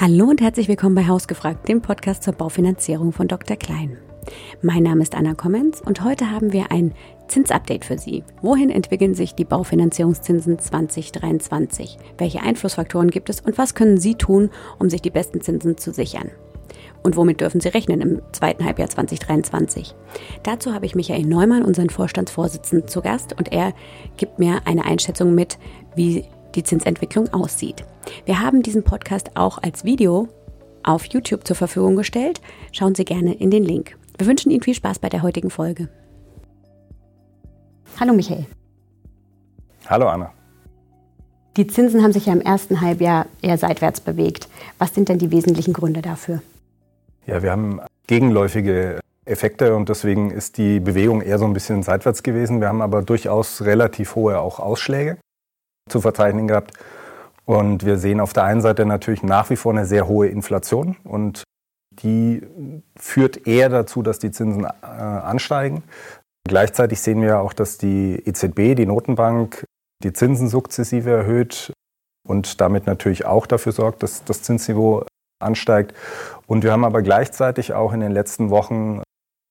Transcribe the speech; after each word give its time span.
Hallo 0.00 0.26
und 0.26 0.40
herzlich 0.40 0.68
willkommen 0.68 0.94
bei 0.94 1.08
Hausgefragt, 1.08 1.66
dem 1.66 1.82
Podcast 1.82 2.22
zur 2.22 2.32
Baufinanzierung 2.32 3.10
von 3.10 3.26
Dr. 3.26 3.56
Klein. 3.56 3.98
Mein 4.62 4.84
Name 4.84 5.02
ist 5.02 5.16
Anna 5.16 5.34
Kommens 5.34 5.80
und 5.80 6.04
heute 6.04 6.30
haben 6.30 6.52
wir 6.52 6.70
ein 6.70 6.94
Zinsupdate 7.26 7.84
für 7.84 7.98
Sie. 7.98 8.22
Wohin 8.40 8.70
entwickeln 8.70 9.14
sich 9.14 9.34
die 9.34 9.44
Baufinanzierungszinsen 9.44 10.60
2023? 10.60 11.98
Welche 12.16 12.42
Einflussfaktoren 12.42 13.10
gibt 13.10 13.28
es 13.28 13.40
und 13.40 13.58
was 13.58 13.74
können 13.74 13.98
Sie 13.98 14.14
tun, 14.14 14.50
um 14.78 14.88
sich 14.88 15.02
die 15.02 15.10
besten 15.10 15.40
Zinsen 15.40 15.76
zu 15.78 15.92
sichern? 15.92 16.30
Und 17.02 17.16
womit 17.16 17.40
dürfen 17.40 17.60
Sie 17.60 17.68
rechnen 17.68 18.00
im 18.00 18.22
zweiten 18.30 18.64
Halbjahr 18.64 18.90
2023? 18.90 19.96
Dazu 20.44 20.74
habe 20.74 20.86
ich 20.86 20.94
Michael 20.94 21.26
Neumann, 21.26 21.64
unseren 21.64 21.90
Vorstandsvorsitzenden, 21.90 22.86
zu 22.86 23.02
Gast 23.02 23.34
und 23.36 23.50
er 23.50 23.72
gibt 24.16 24.38
mir 24.38 24.60
eine 24.64 24.84
Einschätzung 24.84 25.34
mit, 25.34 25.58
wie 25.96 26.24
die 26.54 26.62
Zinsentwicklung 26.62 27.32
aussieht. 27.32 27.84
Wir 28.24 28.40
haben 28.40 28.62
diesen 28.62 28.82
Podcast 28.82 29.30
auch 29.34 29.58
als 29.62 29.84
Video 29.84 30.28
auf 30.82 31.04
YouTube 31.06 31.46
zur 31.46 31.56
Verfügung 31.56 31.96
gestellt. 31.96 32.40
Schauen 32.72 32.94
Sie 32.94 33.04
gerne 33.04 33.34
in 33.34 33.50
den 33.50 33.64
Link. 33.64 33.96
Wir 34.16 34.26
wünschen 34.26 34.50
Ihnen 34.50 34.62
viel 34.62 34.74
Spaß 34.74 34.98
bei 34.98 35.08
der 35.08 35.22
heutigen 35.22 35.50
Folge. 35.50 35.88
Hallo 38.00 38.12
Michael. 38.12 38.46
Hallo 39.86 40.08
Anna. 40.08 40.32
Die 41.56 41.66
Zinsen 41.66 42.02
haben 42.02 42.12
sich 42.12 42.26
ja 42.26 42.32
im 42.32 42.40
ersten 42.40 42.80
Halbjahr 42.80 43.26
eher 43.42 43.58
seitwärts 43.58 44.00
bewegt. 44.00 44.48
Was 44.78 44.94
sind 44.94 45.08
denn 45.08 45.18
die 45.18 45.30
wesentlichen 45.30 45.72
Gründe 45.72 46.02
dafür? 46.02 46.40
Ja, 47.26 47.42
wir 47.42 47.50
haben 47.50 47.80
gegenläufige 48.06 49.00
Effekte 49.24 49.74
und 49.74 49.88
deswegen 49.88 50.30
ist 50.30 50.56
die 50.56 50.80
Bewegung 50.80 51.20
eher 51.20 51.38
so 51.38 51.44
ein 51.44 51.52
bisschen 51.52 51.82
seitwärts 51.82 52.22
gewesen. 52.22 52.60
Wir 52.60 52.68
haben 52.68 52.80
aber 52.80 53.02
durchaus 53.02 53.62
relativ 53.62 54.14
hohe 54.14 54.38
auch 54.40 54.60
Ausschläge 54.60 55.18
zu 55.88 56.00
verzeichnen 56.00 56.48
gehabt. 56.48 56.72
Und 57.44 57.84
wir 57.84 57.98
sehen 57.98 58.20
auf 58.20 58.32
der 58.32 58.44
einen 58.44 58.60
Seite 58.60 58.84
natürlich 58.84 59.22
nach 59.22 59.48
wie 59.50 59.56
vor 59.56 59.72
eine 59.72 59.86
sehr 59.86 60.06
hohe 60.06 60.28
Inflation 60.28 60.96
und 61.04 61.44
die 61.90 62.46
führt 62.96 63.46
eher 63.46 63.68
dazu, 63.68 64.02
dass 64.02 64.18
die 64.18 64.30
Zinsen 64.30 64.64
äh, 64.64 64.86
ansteigen. 64.86 65.82
Gleichzeitig 66.46 67.00
sehen 67.00 67.22
wir 67.22 67.40
auch, 67.40 67.52
dass 67.52 67.78
die 67.78 68.22
EZB, 68.24 68.74
die 68.76 68.86
Notenbank, 68.86 69.64
die 70.02 70.12
Zinsen 70.12 70.48
sukzessive 70.48 71.10
erhöht 71.10 71.72
und 72.26 72.60
damit 72.60 72.86
natürlich 72.86 73.24
auch 73.24 73.46
dafür 73.46 73.72
sorgt, 73.72 74.02
dass 74.02 74.24
das 74.24 74.42
Zinsniveau 74.42 75.04
ansteigt. 75.40 75.94
Und 76.46 76.64
wir 76.64 76.72
haben 76.72 76.84
aber 76.84 77.02
gleichzeitig 77.02 77.72
auch 77.72 77.92
in 77.92 78.00
den 78.00 78.12
letzten 78.12 78.50
Wochen 78.50 79.02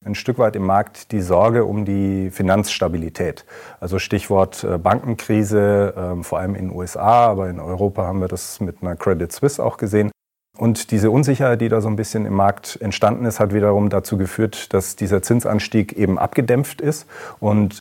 ein 0.06 0.16
Stück 0.16 0.38
weit 0.38 0.56
im 0.56 0.66
Markt 0.66 1.12
die 1.12 1.22
Sorge 1.22 1.66
um 1.66 1.86
die 1.86 2.30
Finanzstabilität. 2.30 3.46
Also 3.80 4.00
Stichwort 4.00 4.64
äh, 4.64 4.78
Bankenkrise, 4.78 5.94
ähm, 5.98 6.24
vor 6.24 6.40
allem 6.40 6.56
in 6.56 6.70
den 6.70 6.78
USA, 6.78 7.28
aber 7.28 7.50
in 7.50 7.60
Europa 7.60 8.04
haben 8.04 8.22
wir 8.22 8.28
das 8.28 8.60
mit 8.60 8.82
einer 8.82 8.96
Credit 8.96 9.32
Suisse 9.32 9.64
auch 9.64 9.78
gesehen. 9.78 10.12
Und 10.58 10.92
diese 10.92 11.12
Unsicherheit, 11.12 11.62
die 11.62 11.70
da 11.70 11.82
so 11.82 11.88
ein 11.88 11.96
bisschen 11.96 12.26
im 12.26 12.34
Markt 12.34 12.80
entstanden 12.82 13.26
ist, 13.26 13.40
hat 13.40 13.54
wiederum 13.54 13.90
dazu 13.90 14.18
geführt, 14.18 14.74
dass 14.74 14.96
dieser 14.96 15.22
Zinsanstieg 15.22 15.94
eben 15.94 16.18
abgedämpft 16.18 16.82
ist. 16.82 17.06
Und 17.40 17.80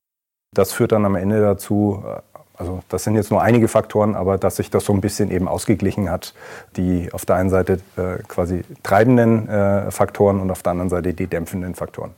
das 0.54 0.72
führt 0.72 0.92
dann 0.92 1.06
am 1.06 1.16
Ende 1.16 1.40
dazu, 1.40 2.04
also 2.58 2.82
das 2.88 3.04
sind 3.04 3.14
jetzt 3.14 3.30
nur 3.30 3.42
einige 3.42 3.68
Faktoren, 3.68 4.14
aber 4.14 4.38
dass 4.38 4.56
sich 4.56 4.70
das 4.70 4.84
so 4.84 4.92
ein 4.92 5.00
bisschen 5.00 5.30
eben 5.30 5.48
ausgeglichen 5.48 6.10
hat, 6.10 6.34
die 6.76 7.12
auf 7.12 7.26
der 7.26 7.36
einen 7.36 7.50
Seite 7.50 7.80
äh, 7.96 8.22
quasi 8.26 8.62
treibenden 8.82 9.48
äh, 9.48 9.90
Faktoren 9.90 10.40
und 10.40 10.50
auf 10.50 10.62
der 10.62 10.72
anderen 10.72 10.90
Seite 10.90 11.14
die 11.14 11.26
dämpfenden 11.26 11.74
Faktoren. 11.74 12.12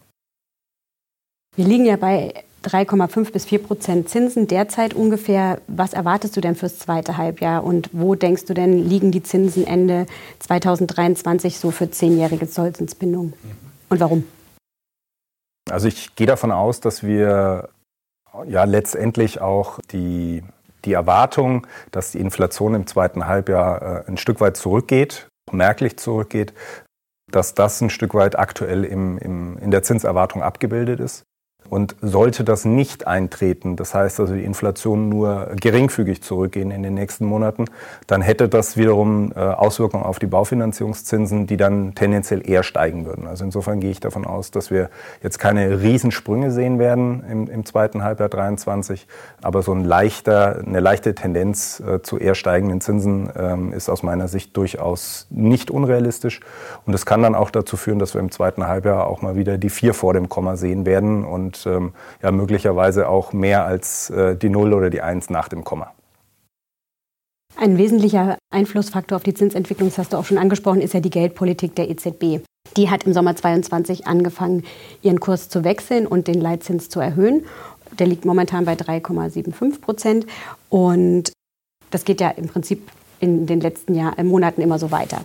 Wir 1.56 1.64
liegen 1.64 1.86
ja 1.86 1.96
bei 1.96 2.34
3,5 2.64 3.32
bis 3.32 3.44
4 3.44 3.62
Prozent 3.62 4.08
Zinsen 4.08 4.46
derzeit 4.46 4.94
ungefähr. 4.94 5.60
Was 5.66 5.92
erwartest 5.92 6.36
du 6.36 6.40
denn 6.40 6.54
fürs 6.54 6.78
zweite 6.78 7.16
Halbjahr 7.16 7.64
und 7.64 7.90
wo 7.92 8.14
denkst 8.14 8.44
du 8.46 8.54
denn, 8.54 8.88
liegen 8.88 9.10
die 9.10 9.22
Zinsen 9.22 9.66
Ende 9.66 10.06
2023 10.40 11.58
so 11.58 11.70
für 11.70 11.90
zehnjährige 11.90 12.48
Zollzinsbindung? 12.48 13.32
Und 13.88 14.00
warum? 14.00 14.24
Also 15.70 15.88
ich 15.88 16.14
gehe 16.16 16.26
davon 16.26 16.50
aus, 16.50 16.80
dass 16.80 17.02
wir 17.02 17.68
ja 18.46 18.64
letztendlich 18.64 19.40
auch 19.40 19.78
die, 19.90 20.42
die 20.84 20.92
Erwartung, 20.92 21.66
dass 21.90 22.12
die 22.12 22.20
Inflation 22.20 22.74
im 22.74 22.86
zweiten 22.86 23.26
Halbjahr 23.26 24.06
äh, 24.06 24.08
ein 24.08 24.16
Stück 24.16 24.40
weit 24.40 24.56
zurückgeht, 24.56 25.28
merklich 25.50 25.98
zurückgeht, 25.98 26.54
dass 27.30 27.54
das 27.54 27.80
ein 27.80 27.90
Stück 27.90 28.14
weit 28.14 28.38
aktuell 28.38 28.84
im, 28.84 29.18
im, 29.18 29.58
in 29.58 29.70
der 29.70 29.82
Zinserwartung 29.82 30.42
abgebildet 30.42 31.00
ist. 31.00 31.24
Und 31.70 31.96
sollte 32.00 32.44
das 32.44 32.64
nicht 32.64 33.06
eintreten, 33.06 33.76
das 33.76 33.94
heißt 33.94 34.20
also 34.20 34.34
die 34.34 34.44
Inflation 34.44 35.08
nur 35.08 35.48
geringfügig 35.60 36.22
zurückgehen 36.22 36.70
in 36.70 36.82
den 36.82 36.94
nächsten 36.94 37.26
Monaten, 37.26 37.66
dann 38.06 38.22
hätte 38.22 38.48
das 38.48 38.76
wiederum 38.76 39.32
äh, 39.34 39.40
Auswirkungen 39.40 40.04
auf 40.04 40.18
die 40.18 40.26
Baufinanzierungszinsen, 40.26 41.46
die 41.46 41.56
dann 41.56 41.94
tendenziell 41.94 42.48
eher 42.48 42.62
steigen 42.62 43.04
würden. 43.04 43.26
Also 43.26 43.44
insofern 43.44 43.80
gehe 43.80 43.90
ich 43.90 44.00
davon 44.00 44.26
aus, 44.26 44.50
dass 44.50 44.70
wir 44.70 44.88
jetzt 45.22 45.38
keine 45.38 45.82
Riesensprünge 45.82 46.50
sehen 46.50 46.78
werden 46.78 47.22
im, 47.30 47.48
im 47.48 47.66
zweiten 47.66 48.02
Halbjahr 48.02 48.28
23, 48.28 49.06
aber 49.42 49.62
so 49.62 49.72
ein 49.72 49.84
leichter, 49.84 50.62
eine 50.66 50.80
leichte 50.80 51.14
Tendenz 51.14 51.80
äh, 51.80 52.00
zu 52.02 52.18
eher 52.18 52.34
steigenden 52.34 52.80
Zinsen 52.80 53.30
ähm, 53.36 53.72
ist 53.72 53.88
aus 53.88 54.02
meiner 54.02 54.28
Sicht 54.28 54.56
durchaus 54.56 55.26
nicht 55.30 55.70
unrealistisch. 55.70 56.40
Und 56.86 56.94
es 56.94 57.04
kann 57.04 57.22
dann 57.22 57.34
auch 57.34 57.50
dazu 57.50 57.76
führen, 57.76 57.98
dass 57.98 58.14
wir 58.14 58.20
im 58.20 58.30
zweiten 58.30 58.66
Halbjahr 58.66 59.06
auch 59.06 59.22
mal 59.22 59.36
wieder 59.36 59.58
die 59.58 59.70
vier 59.70 59.92
vor 59.92 60.14
dem 60.14 60.28
Komma 60.28 60.56
sehen 60.56 60.86
werden 60.86 61.24
und 61.24 61.57
ähm, 61.66 61.92
ja, 62.22 62.30
möglicherweise 62.32 63.08
auch 63.08 63.32
mehr 63.32 63.64
als 63.64 64.10
äh, 64.10 64.36
die 64.36 64.48
Null 64.48 64.72
oder 64.72 64.90
die 64.90 65.02
Eins 65.02 65.30
nach 65.30 65.48
dem 65.48 65.64
Komma. 65.64 65.92
Ein 67.56 67.76
wesentlicher 67.76 68.38
Einflussfaktor 68.50 69.16
auf 69.16 69.24
die 69.24 69.34
Zinsentwicklung, 69.34 69.88
das 69.88 69.98
hast 69.98 70.12
du 70.12 70.16
auch 70.16 70.24
schon 70.24 70.38
angesprochen, 70.38 70.80
ist 70.80 70.94
ja 70.94 71.00
die 71.00 71.10
Geldpolitik 71.10 71.74
der 71.74 71.90
EZB. 71.90 72.44
Die 72.76 72.90
hat 72.90 73.04
im 73.04 73.12
Sommer 73.12 73.34
22 73.34 74.06
angefangen, 74.06 74.64
ihren 75.02 75.18
Kurs 75.18 75.48
zu 75.48 75.64
wechseln 75.64 76.06
und 76.06 76.28
den 76.28 76.40
Leitzins 76.40 76.88
zu 76.88 77.00
erhöhen. 77.00 77.44
Der 77.98 78.06
liegt 78.06 78.24
momentan 78.24 78.64
bei 78.64 78.74
3,75 78.74 79.80
Prozent. 79.80 80.26
Und 80.68 81.32
das 81.90 82.04
geht 82.04 82.20
ja 82.20 82.30
im 82.30 82.46
Prinzip 82.48 82.90
in 83.20 83.46
den 83.46 83.60
letzten 83.60 83.94
Jahr, 83.94 84.18
äh, 84.18 84.24
Monaten 84.24 84.60
immer 84.60 84.78
so 84.78 84.90
weiter. 84.90 85.24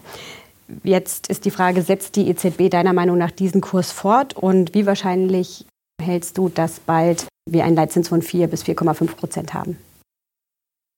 Jetzt 0.83 1.27
ist 1.27 1.45
die 1.45 1.51
Frage, 1.51 1.81
setzt 1.81 2.15
die 2.15 2.29
EZB 2.29 2.69
deiner 2.69 2.93
Meinung 2.93 3.17
nach 3.17 3.31
diesen 3.31 3.61
Kurs 3.61 3.91
fort 3.91 4.33
und 4.33 4.73
wie 4.73 4.85
wahrscheinlich 4.85 5.65
hältst 6.03 6.37
du, 6.37 6.49
dass 6.49 6.79
bald 6.79 7.27
wir 7.49 7.63
einen 7.65 7.75
Leitzins 7.75 8.09
von 8.09 8.21
4 8.21 8.47
bis 8.47 8.63
4,5 8.63 9.15
Prozent 9.15 9.53
haben? 9.53 9.77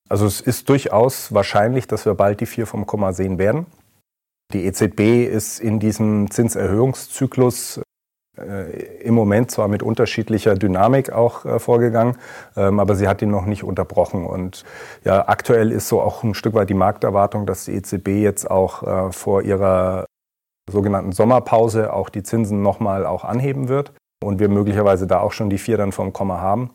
Also 0.10 0.26
es 0.26 0.42
ist 0.42 0.70
durchaus 0.70 1.34
wahrscheinlich, 1.34 1.88
dass 1.88 2.06
wir 2.06 2.14
bald 2.14 2.40
die 2.40 2.46
4 2.46 2.68
vom 2.68 2.86
Komma 2.86 3.14
sehen 3.14 3.38
werden. 3.40 3.66
Die 4.54 4.66
EZB 4.66 5.26
ist 5.26 5.60
in 5.60 5.80
diesem 5.80 6.30
Zinserhöhungszyklus 6.30 7.82
äh, 8.38 9.02
im 9.02 9.16
Moment 9.16 9.50
zwar 9.50 9.68
mit 9.68 9.82
unterschiedlicher 9.82 10.56
Dynamik 10.56 11.12
auch 11.12 11.46
äh, 11.46 11.58
vorgegangen, 11.58 12.18
ähm, 12.56 12.80
aber 12.80 12.96
sie 12.96 13.08
hat 13.08 13.22
ihn 13.24 13.32
noch 13.32 13.46
nicht 13.46 13.64
unterbrochen. 13.64 14.26
Und 14.26 14.64
ja, 15.04 15.28
aktuell 15.28 15.72
ist 15.72 15.88
so 15.88 16.02
auch 16.02 16.24
ein 16.24 16.36
Stück 16.36 16.54
weit 16.54 16.70
die 16.70 16.76
Markterwartung, 16.76 17.48
dass 17.48 17.66
die 17.66 17.74
EZB 17.74 18.10
jetzt 18.22 18.50
auch 18.50 18.84
äh, 18.84 19.12
vor 19.12 19.42
ihrer 19.42 20.06
sogenannten 20.70 21.12
Sommerpause 21.12 21.94
auch 21.94 22.10
die 22.10 22.24
Zinsen 22.24 22.62
nochmal 22.62 23.06
auch 23.06 23.24
anheben 23.24 23.68
wird 23.68 23.92
und 24.24 24.40
wir 24.40 24.50
möglicherweise 24.50 25.08
da 25.08 25.20
auch 25.20 25.32
schon 25.32 25.50
die 25.50 25.58
vier 25.58 25.78
dann 25.78 25.92
vom 25.92 26.14
Komma 26.14 26.40
haben. 26.40 26.72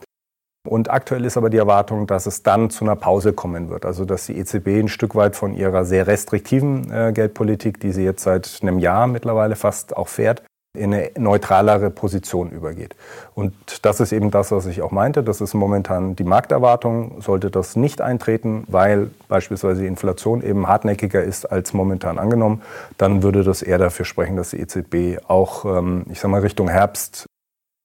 Und 0.68 0.90
aktuell 0.90 1.24
ist 1.24 1.38
aber 1.38 1.48
die 1.48 1.56
Erwartung, 1.56 2.06
dass 2.06 2.26
es 2.26 2.42
dann 2.42 2.68
zu 2.68 2.84
einer 2.84 2.96
Pause 2.96 3.32
kommen 3.32 3.70
wird. 3.70 3.86
Also 3.86 4.04
dass 4.04 4.26
die 4.26 4.36
EZB 4.36 4.68
ein 4.80 4.88
Stück 4.88 5.14
weit 5.14 5.34
von 5.34 5.54
ihrer 5.54 5.84
sehr 5.84 6.06
restriktiven 6.06 6.92
äh, 6.92 7.12
Geldpolitik, 7.14 7.80
die 7.80 7.92
sie 7.92 8.04
jetzt 8.04 8.22
seit 8.22 8.58
einem 8.60 8.78
Jahr 8.78 9.06
mittlerweile 9.06 9.56
fast 9.56 9.96
auch 9.96 10.08
fährt, 10.08 10.42
in 10.76 10.94
eine 10.94 11.10
neutralere 11.18 11.90
Position 11.90 12.50
übergeht. 12.50 12.94
Und 13.34 13.54
das 13.82 13.98
ist 13.98 14.12
eben 14.12 14.30
das, 14.30 14.52
was 14.52 14.66
ich 14.66 14.82
auch 14.82 14.92
meinte. 14.92 15.24
Das 15.24 15.40
ist 15.40 15.54
momentan 15.54 16.14
die 16.14 16.24
Markterwartung. 16.24 17.20
Sollte 17.22 17.50
das 17.50 17.74
nicht 17.74 18.00
eintreten, 18.00 18.64
weil 18.68 19.10
beispielsweise 19.28 19.80
die 19.80 19.88
Inflation 19.88 20.42
eben 20.42 20.68
hartnäckiger 20.68 21.24
ist 21.24 21.50
als 21.50 21.72
momentan 21.72 22.18
angenommen, 22.18 22.62
dann 22.98 23.22
würde 23.24 23.42
das 23.42 23.62
eher 23.62 23.78
dafür 23.78 24.04
sprechen, 24.04 24.36
dass 24.36 24.50
die 24.50 24.60
EZB 24.60 25.24
auch, 25.26 25.64
ähm, 25.64 26.04
ich 26.08 26.20
sage 26.20 26.30
mal, 26.30 26.42
Richtung 26.42 26.68
Herbst 26.68 27.26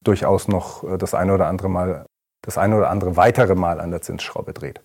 durchaus 0.07 0.47
noch 0.47 0.83
äh, 0.83 0.97
das 0.97 1.13
eine 1.13 1.33
oder 1.33 1.47
andere 1.47 1.69
Mal, 1.69 2.05
das 2.41 2.57
eine 2.57 2.77
oder 2.77 2.89
andere 2.89 3.17
weitere 3.17 3.55
Mal 3.55 3.79
an 3.79 3.91
der 3.91 4.01
Zinsschraube 4.01 4.53
dreht. 4.53 4.81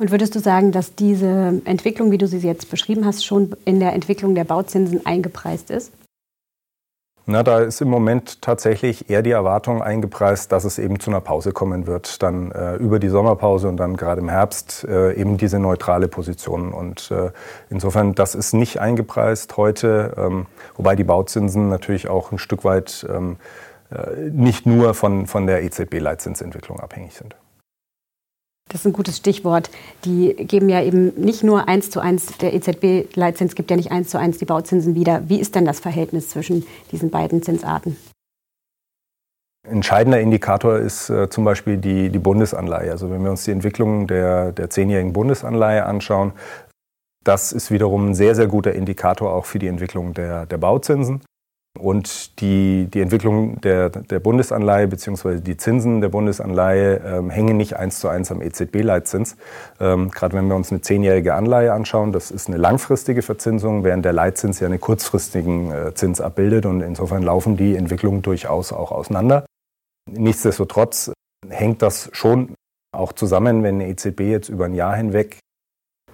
Und 0.00 0.10
würdest 0.10 0.34
du 0.34 0.40
sagen, 0.40 0.72
dass 0.72 0.96
diese 0.96 1.62
Entwicklung, 1.64 2.10
wie 2.10 2.18
du 2.18 2.26
sie 2.26 2.38
jetzt 2.38 2.68
beschrieben 2.68 3.04
hast, 3.04 3.24
schon 3.24 3.54
in 3.64 3.78
der 3.78 3.92
Entwicklung 3.92 4.34
der 4.34 4.44
Bauzinsen 4.44 5.06
eingepreist 5.06 5.70
ist? 5.70 5.92
Na, 7.26 7.42
da 7.42 7.60
ist 7.60 7.80
im 7.80 7.88
Moment 7.88 8.42
tatsächlich 8.42 9.08
eher 9.08 9.22
die 9.22 9.30
Erwartung 9.30 9.82
eingepreist, 9.82 10.52
dass 10.52 10.64
es 10.64 10.78
eben 10.78 11.00
zu 11.00 11.10
einer 11.10 11.22
Pause 11.22 11.52
kommen 11.52 11.86
wird, 11.86 12.22
dann 12.22 12.52
äh, 12.52 12.74
über 12.76 12.98
die 12.98 13.08
Sommerpause 13.08 13.68
und 13.68 13.78
dann 13.78 13.96
gerade 13.96 14.20
im 14.20 14.28
Herbst 14.28 14.84
äh, 14.84 15.14
eben 15.14 15.38
diese 15.38 15.58
neutrale 15.58 16.06
Position. 16.06 16.72
Und 16.72 17.10
äh, 17.10 17.30
insofern, 17.70 18.14
das 18.14 18.34
ist 18.34 18.52
nicht 18.52 18.78
eingepreist 18.78 19.56
heute, 19.56 20.12
ähm, 20.18 20.46
wobei 20.76 20.96
die 20.96 21.04
Bauzinsen 21.04 21.70
natürlich 21.70 22.08
auch 22.08 22.30
ein 22.30 22.36
Stück 22.36 22.62
weit 22.62 23.06
ähm, 23.08 23.36
äh, 23.36 23.44
nicht 24.30 24.66
nur 24.66 24.94
von, 24.94 25.26
von 25.26 25.46
der 25.46 25.62
EZB-Leitzinsentwicklung 25.62 26.80
abhängig 26.80 27.14
sind. 27.14 27.36
Das 28.70 28.80
ist 28.80 28.86
ein 28.86 28.92
gutes 28.92 29.18
Stichwort. 29.18 29.70
Die 30.04 30.34
geben 30.34 30.68
ja 30.68 30.82
eben 30.82 31.12
nicht 31.20 31.44
nur 31.44 31.68
eins 31.68 31.90
zu 31.90 32.00
eins, 32.00 32.38
der 32.38 32.54
EZB-Leitzins 32.54 33.54
gibt 33.54 33.70
ja 33.70 33.76
nicht 33.76 33.92
eins 33.92 34.08
zu 34.08 34.18
eins 34.18 34.38
die 34.38 34.46
Bauzinsen 34.46 34.94
wieder. 34.94 35.28
Wie 35.28 35.38
ist 35.38 35.54
denn 35.54 35.66
das 35.66 35.80
Verhältnis 35.80 36.30
zwischen 36.30 36.66
diesen 36.90 37.10
beiden 37.10 37.42
Zinsarten? 37.42 37.96
Entscheidender 39.66 40.20
Indikator 40.20 40.78
ist 40.78 41.08
äh, 41.08 41.30
zum 41.30 41.44
Beispiel 41.44 41.78
die, 41.78 42.10
die 42.10 42.18
Bundesanleihe. 42.18 42.90
Also 42.90 43.10
wenn 43.10 43.22
wir 43.22 43.30
uns 43.30 43.44
die 43.44 43.50
Entwicklung 43.50 44.06
der, 44.06 44.52
der 44.52 44.68
zehnjährigen 44.68 45.12
Bundesanleihe 45.12 45.86
anschauen, 45.86 46.32
das 47.22 47.52
ist 47.52 47.70
wiederum 47.70 48.10
ein 48.10 48.14
sehr, 48.14 48.34
sehr 48.34 48.46
guter 48.46 48.74
Indikator 48.74 49.32
auch 49.32 49.46
für 49.46 49.58
die 49.58 49.68
Entwicklung 49.68 50.12
der, 50.12 50.44
der 50.44 50.58
Bauzinsen. 50.58 51.22
Und 51.78 52.40
die, 52.40 52.86
die 52.86 53.00
Entwicklung 53.00 53.60
der, 53.60 53.90
der 53.90 54.20
Bundesanleihe 54.20 54.86
bzw. 54.86 55.40
die 55.40 55.56
Zinsen 55.56 56.00
der 56.00 56.08
Bundesanleihe 56.08 57.00
ähm, 57.04 57.30
hängen 57.30 57.56
nicht 57.56 57.76
eins 57.76 57.98
zu 57.98 58.08
eins 58.08 58.30
am 58.30 58.40
EZB-Leitzins. 58.40 59.36
Ähm, 59.80 60.10
Gerade 60.12 60.36
wenn 60.36 60.46
wir 60.46 60.54
uns 60.54 60.70
eine 60.70 60.82
zehnjährige 60.82 61.34
Anleihe 61.34 61.72
anschauen, 61.72 62.12
das 62.12 62.30
ist 62.30 62.46
eine 62.46 62.58
langfristige 62.58 63.22
Verzinsung, 63.22 63.82
während 63.82 64.04
der 64.04 64.12
Leitzins 64.12 64.60
ja 64.60 64.68
einen 64.68 64.78
kurzfristigen 64.78 65.72
äh, 65.72 65.94
Zins 65.94 66.20
abbildet. 66.20 66.64
Und 66.64 66.80
insofern 66.80 67.24
laufen 67.24 67.56
die 67.56 67.74
Entwicklungen 67.74 68.22
durchaus 68.22 68.72
auch 68.72 68.92
auseinander. 68.92 69.44
Nichtsdestotrotz 70.08 71.12
hängt 71.48 71.82
das 71.82 72.08
schon 72.12 72.54
auch 72.92 73.12
zusammen, 73.12 73.64
wenn 73.64 73.76
eine 73.76 73.88
EZB 73.88 74.20
jetzt 74.20 74.48
über 74.48 74.66
ein 74.66 74.74
Jahr 74.74 74.94
hinweg 74.94 75.38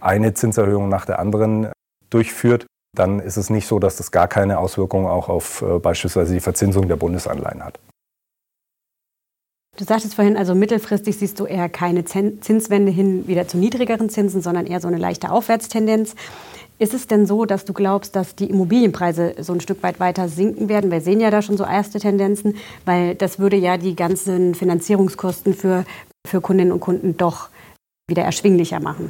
eine 0.00 0.32
Zinserhöhung 0.32 0.88
nach 0.88 1.04
der 1.04 1.18
anderen 1.18 1.70
durchführt 2.08 2.64
dann 2.96 3.20
ist 3.20 3.36
es 3.36 3.50
nicht 3.50 3.66
so, 3.66 3.78
dass 3.78 3.96
das 3.96 4.10
gar 4.10 4.28
keine 4.28 4.58
Auswirkungen 4.58 5.06
auch 5.06 5.28
auf 5.28 5.62
äh, 5.62 5.78
beispielsweise 5.78 6.34
die 6.34 6.40
Verzinsung 6.40 6.88
der 6.88 6.96
Bundesanleihen 6.96 7.64
hat. 7.64 7.78
Du 9.76 9.84
sagtest 9.84 10.14
vorhin, 10.14 10.36
also 10.36 10.54
mittelfristig 10.54 11.16
siehst 11.16 11.40
du 11.40 11.46
eher 11.46 11.68
keine 11.68 12.04
Zinswende 12.04 12.92
hin 12.92 13.26
wieder 13.28 13.48
zu 13.48 13.56
niedrigeren 13.56 14.10
Zinsen, 14.10 14.42
sondern 14.42 14.66
eher 14.66 14.80
so 14.80 14.88
eine 14.88 14.98
leichte 14.98 15.30
Aufwärtstendenz. 15.30 16.16
Ist 16.78 16.92
es 16.92 17.06
denn 17.06 17.26
so, 17.26 17.44
dass 17.44 17.64
du 17.64 17.72
glaubst, 17.72 18.16
dass 18.16 18.34
die 18.34 18.50
Immobilienpreise 18.50 19.36
so 19.38 19.52
ein 19.52 19.60
Stück 19.60 19.82
weit 19.82 20.00
weiter 20.00 20.28
sinken 20.28 20.68
werden? 20.68 20.90
Wir 20.90 21.00
sehen 21.00 21.20
ja 21.20 21.30
da 21.30 21.40
schon 21.40 21.56
so 21.56 21.64
erste 21.64 22.00
Tendenzen, 22.00 22.56
weil 22.84 23.14
das 23.14 23.38
würde 23.38 23.56
ja 23.56 23.76
die 23.76 23.94
ganzen 23.94 24.54
Finanzierungskosten 24.54 25.54
für, 25.54 25.84
für 26.26 26.40
Kundinnen 26.40 26.72
und 26.72 26.80
Kunden 26.80 27.16
doch 27.16 27.48
wieder 28.08 28.24
erschwinglicher 28.24 28.80
machen. 28.80 29.08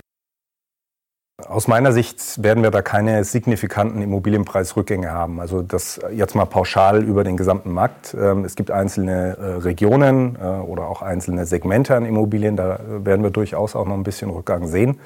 Aus 1.50 1.66
meiner 1.66 1.90
Sicht 1.90 2.44
werden 2.44 2.62
wir 2.62 2.70
da 2.70 2.80
keine 2.80 3.24
signifikanten 3.24 4.02
Immobilienpreisrückgänge 4.02 5.10
haben. 5.10 5.40
Also 5.40 5.62
das 5.62 5.98
jetzt 6.12 6.36
mal 6.36 6.44
pauschal 6.44 7.02
über 7.02 7.24
den 7.24 7.36
gesamten 7.36 7.72
Markt. 7.72 8.14
Ähm, 8.14 8.44
es 8.44 8.54
gibt 8.54 8.70
einzelne 8.70 9.36
äh, 9.36 9.44
Regionen 9.56 10.38
äh, 10.40 10.44
oder 10.44 10.86
auch 10.86 11.02
einzelne 11.02 11.46
Segmente 11.46 11.96
an 11.96 12.04
Immobilien, 12.04 12.54
da 12.54 12.78
werden 12.86 13.24
wir 13.24 13.30
durchaus 13.30 13.74
auch 13.74 13.84
noch 13.84 13.94
ein 13.94 14.04
bisschen 14.04 14.30
Rückgang 14.30 14.68
sehen, 14.68 15.00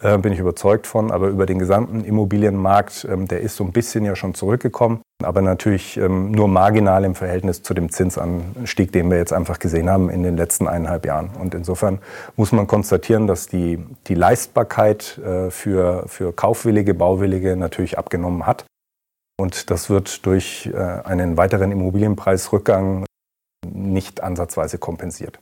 äh, 0.00 0.16
bin 0.18 0.32
ich 0.32 0.38
überzeugt 0.38 0.86
von. 0.86 1.10
Aber 1.10 1.26
über 1.26 1.46
den 1.46 1.58
gesamten 1.58 2.04
Immobilienmarkt, 2.04 3.04
ähm, 3.10 3.26
der 3.26 3.40
ist 3.40 3.56
so 3.56 3.64
ein 3.64 3.72
bisschen 3.72 4.04
ja 4.04 4.14
schon 4.14 4.34
zurückgekommen 4.34 5.00
aber 5.22 5.42
natürlich 5.42 5.96
ähm, 5.96 6.30
nur 6.30 6.46
marginal 6.48 7.04
im 7.04 7.14
Verhältnis 7.14 7.62
zu 7.62 7.74
dem 7.74 7.90
Zinsanstieg, 7.90 8.92
den 8.92 9.10
wir 9.10 9.18
jetzt 9.18 9.32
einfach 9.32 9.58
gesehen 9.58 9.90
haben 9.90 10.10
in 10.10 10.22
den 10.22 10.36
letzten 10.36 10.68
eineinhalb 10.68 11.04
Jahren. 11.06 11.30
Und 11.38 11.54
insofern 11.54 11.98
muss 12.36 12.52
man 12.52 12.66
konstatieren, 12.66 13.26
dass 13.26 13.48
die, 13.48 13.84
die 14.06 14.14
Leistbarkeit 14.14 15.18
äh, 15.18 15.50
für, 15.50 16.04
für 16.06 16.32
kaufwillige, 16.32 16.94
bauwillige 16.94 17.56
natürlich 17.56 17.98
abgenommen 17.98 18.46
hat. 18.46 18.64
Und 19.40 19.70
das 19.70 19.90
wird 19.90 20.24
durch 20.26 20.70
äh, 20.72 20.76
einen 20.76 21.36
weiteren 21.36 21.72
Immobilienpreisrückgang 21.72 23.04
nicht 23.66 24.22
ansatzweise 24.22 24.78
kompensiert. 24.78 25.40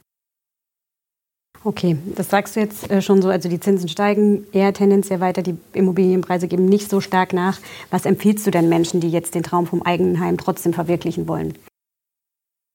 Okay, 1.67 1.97
das 2.15 2.31
sagst 2.31 2.55
du 2.55 2.61
jetzt 2.61 2.89
äh, 2.93 3.03
schon 3.03 3.21
so. 3.21 3.29
Also 3.29 3.49
die 3.49 3.59
Zinsen 3.59 3.89
steigen 3.89 4.47
eher 4.53 4.73
tendenziell 4.73 5.19
weiter, 5.19 5.43
die 5.43 5.59
Immobilienpreise 5.73 6.47
geben 6.47 6.67
nicht 6.67 6.89
so 6.89 7.01
stark 7.01 7.33
nach. 7.33 7.59
Was 7.91 8.07
empfiehlst 8.07 8.47
du 8.47 8.53
denn 8.53 8.69
Menschen, 8.69 9.01
die 9.01 9.11
jetzt 9.11 9.35
den 9.35 9.43
Traum 9.43 9.67
vom 9.67 9.83
eigenen 9.83 10.21
Heim 10.21 10.39
trotzdem 10.39 10.73
verwirklichen 10.73 11.27
wollen? 11.27 11.59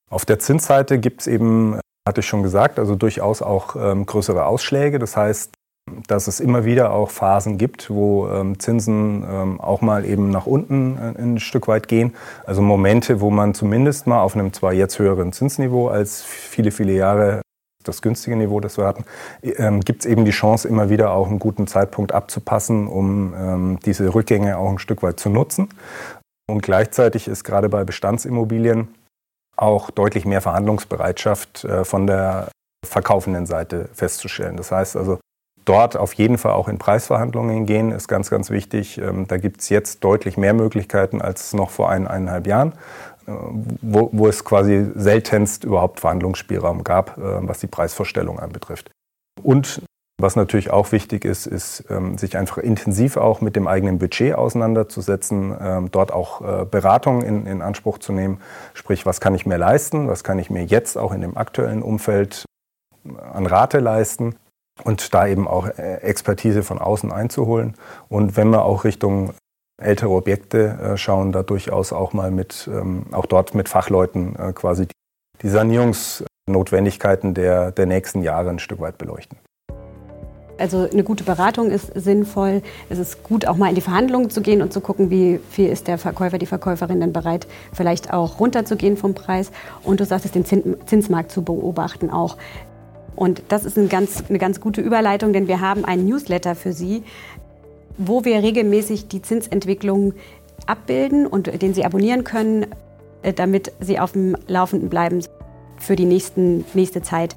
Auf 0.09 0.25
der 0.25 0.39
Zinsseite 0.39 0.99
gibt 0.99 1.21
es 1.21 1.27
eben, 1.27 1.79
hatte 2.05 2.19
ich 2.19 2.25
schon 2.25 2.43
gesagt, 2.43 2.79
also 2.79 2.95
durchaus 2.95 3.41
auch 3.41 3.77
ähm, 3.77 4.05
größere 4.05 4.45
Ausschläge. 4.45 4.99
Das 4.99 5.15
heißt, 5.15 5.53
dass 6.07 6.27
es 6.27 6.41
immer 6.41 6.65
wieder 6.65 6.91
auch 6.91 7.11
Phasen 7.11 7.57
gibt, 7.57 7.89
wo 7.89 8.27
ähm, 8.27 8.59
Zinsen 8.59 9.23
ähm, 9.23 9.61
auch 9.61 9.79
mal 9.79 10.03
eben 10.03 10.31
nach 10.31 10.47
unten 10.47 10.97
äh, 10.97 11.17
ein 11.17 11.39
Stück 11.39 11.69
weit 11.69 11.87
gehen. 11.87 12.13
Also 12.45 12.61
Momente, 12.61 13.21
wo 13.21 13.29
man 13.29 13.53
zumindest 13.53 14.05
mal 14.05 14.21
auf 14.21 14.35
einem 14.35 14.51
zwar 14.51 14.73
jetzt 14.73 14.99
höheren 14.99 15.31
Zinsniveau 15.31 15.87
als 15.87 16.23
viele, 16.23 16.71
viele 16.71 16.91
Jahre 16.91 17.41
das 17.87 18.01
günstige 18.01 18.35
Niveau, 18.35 18.59
das 18.59 18.77
wir 18.77 18.85
hatten, 18.85 19.05
ähm, 19.43 19.81
gibt 19.81 20.01
es 20.01 20.05
eben 20.05 20.25
die 20.25 20.31
Chance, 20.31 20.67
immer 20.67 20.89
wieder 20.89 21.11
auch 21.11 21.27
einen 21.27 21.39
guten 21.39 21.67
Zeitpunkt 21.67 22.13
abzupassen, 22.13 22.87
um 22.87 23.33
ähm, 23.33 23.79
diese 23.85 24.13
Rückgänge 24.13 24.57
auch 24.57 24.69
ein 24.69 24.79
Stück 24.79 25.03
weit 25.03 25.19
zu 25.19 25.29
nutzen. 25.29 25.69
Und 26.49 26.61
gleichzeitig 26.61 27.27
ist 27.27 27.43
gerade 27.43 27.69
bei 27.69 27.83
Bestandsimmobilien 27.83 28.89
auch 29.57 29.91
deutlich 29.91 30.25
mehr 30.25 30.41
Verhandlungsbereitschaft 30.41 31.63
äh, 31.65 31.85
von 31.85 32.07
der 32.07 32.49
verkaufenden 32.85 33.45
Seite 33.45 33.89
festzustellen. 33.93 34.57
Das 34.57 34.71
heißt 34.71 34.95
also, 34.97 35.19
dort 35.65 35.95
auf 35.95 36.13
jeden 36.13 36.37
Fall 36.37 36.53
auch 36.53 36.67
in 36.67 36.77
Preisverhandlungen 36.77 37.65
gehen, 37.65 37.91
ist 37.91 38.07
ganz, 38.07 38.29
ganz 38.29 38.49
wichtig. 38.49 38.97
Ähm, 38.97 39.27
da 39.27 39.37
gibt 39.37 39.61
es 39.61 39.69
jetzt 39.69 40.03
deutlich 40.03 40.37
mehr 40.37 40.53
Möglichkeiten 40.53 41.21
als 41.21 41.53
noch 41.53 41.69
vor 41.69 41.89
eineinhalb 41.89 42.47
Jahren 42.47 42.73
wo, 43.81 44.09
wo 44.11 44.27
es 44.27 44.43
quasi 44.43 44.87
seltenst 44.95 45.63
überhaupt 45.63 45.99
Verhandlungsspielraum 45.99 46.83
gab, 46.83 47.17
äh, 47.17 47.47
was 47.47 47.59
die 47.59 47.67
Preisvorstellung 47.67 48.39
anbetrifft. 48.39 48.91
Und 49.41 49.81
was 50.21 50.35
natürlich 50.35 50.69
auch 50.69 50.91
wichtig 50.91 51.25
ist, 51.25 51.47
ist, 51.47 51.85
ähm, 51.89 52.17
sich 52.17 52.37
einfach 52.37 52.59
intensiv 52.59 53.17
auch 53.17 53.41
mit 53.41 53.55
dem 53.55 53.67
eigenen 53.67 53.97
Budget 53.97 54.35
auseinanderzusetzen, 54.35 55.55
ähm, 55.59 55.91
dort 55.91 56.13
auch 56.13 56.41
äh, 56.41 56.65
Beratung 56.65 57.23
in, 57.23 57.47
in 57.47 57.61
Anspruch 57.61 57.97
zu 57.97 58.13
nehmen. 58.13 58.39
Sprich, 58.73 59.05
was 59.05 59.19
kann 59.19 59.33
ich 59.33 59.45
mir 59.45 59.57
leisten, 59.57 60.07
was 60.07 60.23
kann 60.23 60.37
ich 60.37 60.49
mir 60.49 60.63
jetzt 60.63 60.97
auch 60.97 61.11
in 61.11 61.21
dem 61.21 61.37
aktuellen 61.37 61.81
Umfeld 61.81 62.45
an 63.33 63.47
Rate 63.47 63.79
leisten 63.79 64.35
und 64.83 65.13
da 65.13 65.27
eben 65.27 65.47
auch 65.47 65.67
äh, 65.67 65.95
Expertise 66.01 66.63
von 66.63 66.79
außen 66.79 67.11
einzuholen. 67.11 67.75
Und 68.07 68.37
wenn 68.37 68.49
wir 68.49 68.63
auch 68.63 68.83
Richtung 68.83 69.33
ältere 69.81 70.11
Objekte 70.11 70.77
äh, 70.93 70.97
schauen, 70.97 71.31
da 71.31 71.43
durchaus 71.43 71.93
auch 71.93 72.13
mal 72.13 72.31
mit, 72.31 72.69
ähm, 72.71 73.05
auch 73.11 73.25
dort 73.25 73.55
mit 73.55 73.69
Fachleuten 73.69 74.35
äh, 74.35 74.53
quasi 74.53 74.87
die 75.41 75.49
Sanierungsnotwendigkeiten 75.49 77.33
der, 77.33 77.71
der 77.71 77.85
nächsten 77.85 78.21
Jahre 78.21 78.49
ein 78.49 78.59
Stück 78.59 78.79
weit 78.79 78.97
beleuchten. 78.97 79.37
Also 80.57 80.87
eine 80.91 81.03
gute 81.03 81.23
Beratung 81.23 81.71
ist 81.71 81.91
sinnvoll. 81.95 82.61
Es 82.87 82.99
ist 82.99 83.23
gut, 83.23 83.47
auch 83.47 83.57
mal 83.57 83.69
in 83.69 83.75
die 83.75 83.81
Verhandlungen 83.81 84.29
zu 84.29 84.41
gehen 84.41 84.61
und 84.61 84.71
zu 84.71 84.79
gucken, 84.79 85.09
wie 85.09 85.39
viel 85.49 85.69
ist 85.69 85.87
der 85.87 85.97
Verkäufer, 85.97 86.37
die 86.37 86.45
Verkäuferin 86.45 86.99
denn 86.99 87.13
bereit, 87.13 87.47
vielleicht 87.73 88.13
auch 88.13 88.39
runterzugehen 88.39 88.95
vom 88.95 89.15
Preis. 89.15 89.51
Und 89.83 89.99
du 89.99 90.05
sagst 90.05 90.25
es, 90.25 90.31
den 90.31 90.45
Zinsmarkt 90.85 91.31
zu 91.31 91.41
beobachten 91.41 92.11
auch. 92.11 92.37
Und 93.15 93.41
das 93.49 93.65
ist 93.65 93.75
eine 93.75 93.87
ganz, 93.87 94.23
eine 94.29 94.37
ganz 94.37 94.61
gute 94.61 94.81
Überleitung, 94.81 95.33
denn 95.33 95.47
wir 95.47 95.61
haben 95.61 95.83
einen 95.83 96.05
Newsletter 96.05 96.53
für 96.53 96.73
Sie, 96.73 97.03
wo 97.97 98.25
wir 98.25 98.41
regelmäßig 98.41 99.07
die 99.07 99.21
Zinsentwicklung 99.21 100.13
abbilden 100.65 101.27
und 101.27 101.61
den 101.61 101.73
Sie 101.73 101.85
abonnieren 101.85 102.23
können, 102.23 102.67
äh, 103.23 103.33
damit 103.33 103.71
Sie 103.79 103.99
auf 103.99 104.13
dem 104.13 104.35
Laufenden 104.47 104.89
bleiben 104.89 105.23
für 105.77 105.95
die 105.95 106.05
nächsten, 106.05 106.63
nächste 106.73 107.01
Zeit. 107.01 107.35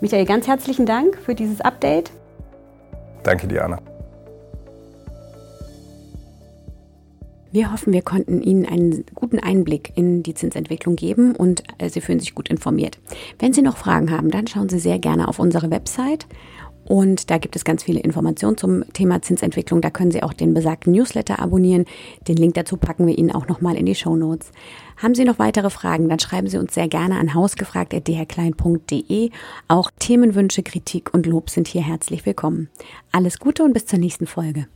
Michael, 0.00 0.24
ganz 0.24 0.46
herzlichen 0.46 0.86
Dank 0.86 1.18
für 1.18 1.34
dieses 1.34 1.60
Update. 1.60 2.10
Danke, 3.22 3.46
Diana. 3.46 3.80
Wir 7.54 7.70
hoffen, 7.70 7.92
wir 7.92 8.02
konnten 8.02 8.42
Ihnen 8.42 8.66
einen 8.66 9.04
guten 9.14 9.38
Einblick 9.38 9.92
in 9.94 10.24
die 10.24 10.34
Zinsentwicklung 10.34 10.96
geben 10.96 11.36
und 11.36 11.62
äh, 11.78 11.88
Sie 11.88 12.00
fühlen 12.00 12.18
sich 12.18 12.34
gut 12.34 12.48
informiert. 12.48 12.98
Wenn 13.38 13.52
Sie 13.52 13.62
noch 13.62 13.76
Fragen 13.76 14.10
haben, 14.10 14.32
dann 14.32 14.48
schauen 14.48 14.68
Sie 14.68 14.80
sehr 14.80 14.98
gerne 14.98 15.28
auf 15.28 15.38
unsere 15.38 15.70
Website 15.70 16.26
und 16.84 17.30
da 17.30 17.38
gibt 17.38 17.56
es 17.56 17.64
ganz 17.64 17.82
viele 17.82 18.00
Informationen 18.00 18.58
zum 18.58 18.84
Thema 18.92 19.22
Zinsentwicklung. 19.22 19.80
Da 19.80 19.90
können 19.90 20.10
Sie 20.10 20.22
auch 20.22 20.32
den 20.32 20.54
besagten 20.54 20.92
Newsletter 20.92 21.40
abonnieren. 21.40 21.86
Den 22.28 22.36
Link 22.36 22.54
dazu 22.54 22.76
packen 22.76 23.06
wir 23.06 23.16
Ihnen 23.16 23.32
auch 23.32 23.48
nochmal 23.48 23.76
in 23.76 23.86
die 23.86 23.94
Show 23.94 24.16
Notes. 24.16 24.50
Haben 24.96 25.14
Sie 25.14 25.24
noch 25.24 25.38
weitere 25.38 25.70
Fragen, 25.70 26.08
dann 26.08 26.18
schreiben 26.18 26.48
Sie 26.48 26.58
uns 26.58 26.74
sehr 26.74 26.88
gerne 26.88 27.18
an 27.18 27.34
hausgefragt.drklein.de. 27.34 29.30
Auch 29.68 29.90
Themenwünsche, 29.98 30.62
Kritik 30.62 31.12
und 31.14 31.26
Lob 31.26 31.50
sind 31.50 31.68
hier 31.68 31.82
herzlich 31.82 32.26
willkommen. 32.26 32.68
Alles 33.12 33.38
Gute 33.38 33.64
und 33.64 33.72
bis 33.72 33.86
zur 33.86 33.98
nächsten 33.98 34.26
Folge. 34.26 34.66